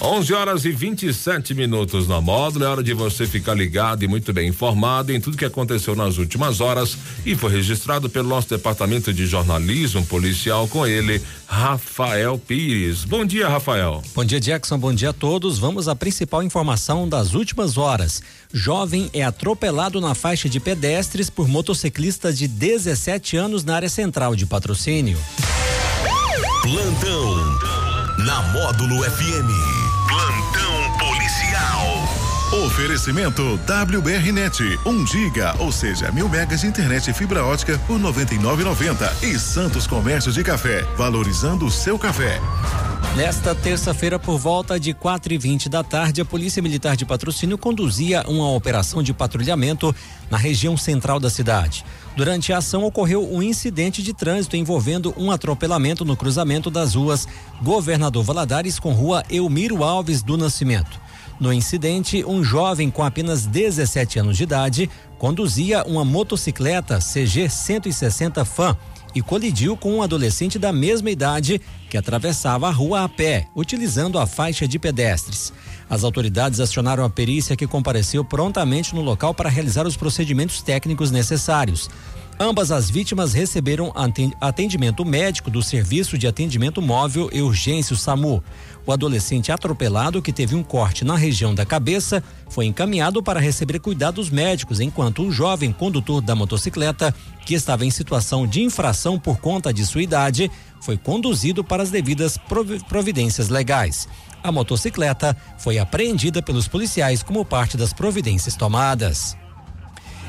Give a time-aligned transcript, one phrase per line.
[0.00, 2.64] 11 horas e 27 minutos na módulo.
[2.64, 6.18] É hora de você ficar ligado e muito bem informado em tudo que aconteceu nas
[6.18, 6.96] últimas horas
[7.26, 13.04] e foi registrado pelo nosso departamento de jornalismo policial com ele, Rafael Pires.
[13.04, 14.00] Bom dia, Rafael.
[14.14, 14.78] Bom dia, Jackson.
[14.78, 15.58] Bom dia a todos.
[15.58, 18.22] Vamos à principal informação das últimas horas.
[18.52, 24.36] Jovem é atropelado na faixa de pedestres por motociclista de 17 anos na área central
[24.36, 25.18] de patrocínio.
[26.62, 27.58] Plantão
[28.18, 29.77] na Módulo FM.
[32.78, 37.98] Oferecimento WBRnet, 1 um giga, ou seja, mil megas de internet e fibra ótica por
[37.98, 42.40] 99,90 e Santos Comércio de Café, valorizando o seu café.
[43.16, 47.58] Nesta terça-feira, por volta de quatro e vinte da tarde, a Polícia Militar de Patrocínio
[47.58, 49.92] conduzia uma operação de patrulhamento
[50.30, 51.84] na região central da cidade.
[52.16, 57.26] Durante a ação, ocorreu um incidente de trânsito envolvendo um atropelamento no cruzamento das ruas
[57.60, 61.07] Governador Valadares com rua Elmiro Alves do Nascimento.
[61.40, 68.44] No incidente, um jovem com apenas 17 anos de idade conduzia uma motocicleta CG 160
[68.44, 68.76] Fan
[69.14, 74.18] e colidiu com um adolescente da mesma idade que atravessava a rua a pé, utilizando
[74.18, 75.52] a faixa de pedestres.
[75.88, 81.10] As autoridades acionaram a perícia que compareceu prontamente no local para realizar os procedimentos técnicos
[81.10, 81.88] necessários.
[82.40, 83.92] Ambas as vítimas receberam
[84.40, 88.40] atendimento médico do Serviço de Atendimento Móvel e Urgência SAMU.
[88.86, 93.80] O adolescente atropelado, que teve um corte na região da cabeça, foi encaminhado para receber
[93.80, 97.12] cuidados médicos, enquanto o jovem condutor da motocicleta,
[97.44, 100.48] que estava em situação de infração por conta de sua idade,
[100.80, 102.38] foi conduzido para as devidas
[102.88, 104.06] providências legais.
[104.44, 109.36] A motocicleta foi apreendida pelos policiais como parte das providências tomadas.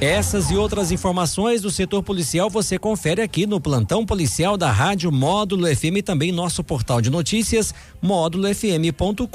[0.00, 5.12] Essas e outras informações do setor policial você confere aqui no plantão policial da Rádio
[5.12, 9.26] Módulo FM e também nosso portal de notícias módulofm.com.br.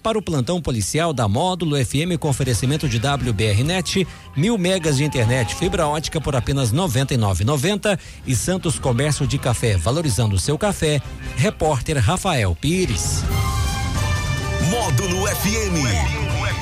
[0.00, 5.52] Para o plantão policial da Módulo FM com oferecimento de WBRnet, mil megas de internet
[5.56, 11.02] fibra ótica por apenas R$ 99,90 e Santos Comércio de Café valorizando o seu café.
[11.36, 13.24] Repórter Rafael Pires.
[14.70, 16.27] Módulo FM.